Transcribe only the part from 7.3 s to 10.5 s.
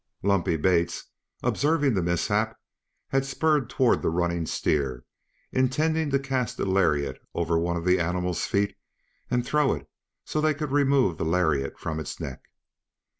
over one of the animal's feet and throw it so